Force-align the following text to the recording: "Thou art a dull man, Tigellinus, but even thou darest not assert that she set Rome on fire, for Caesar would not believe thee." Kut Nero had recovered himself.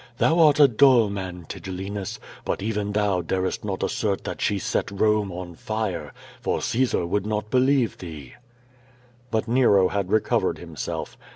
"Thou 0.17 0.39
art 0.39 0.59
a 0.59 0.67
dull 0.67 1.11
man, 1.11 1.45
Tigellinus, 1.47 2.17
but 2.43 2.63
even 2.63 2.91
thou 2.93 3.21
darest 3.21 3.63
not 3.63 3.83
assert 3.83 4.23
that 4.23 4.41
she 4.41 4.57
set 4.57 4.89
Rome 4.89 5.31
on 5.31 5.53
fire, 5.53 6.11
for 6.41 6.59
Caesar 6.59 7.05
would 7.05 7.27
not 7.27 7.51
believe 7.51 7.99
thee." 7.99 8.33
Kut 9.31 9.47
Nero 9.47 9.89
had 9.89 10.09
recovered 10.11 10.57
himself. 10.57 11.17